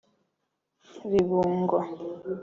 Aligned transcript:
Bibungo 1.11 1.77